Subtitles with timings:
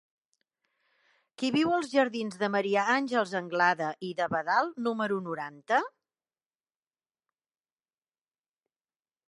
[1.41, 5.81] Qui viu als jardins de Maria Àngels Anglada i d'Abadal número noranta?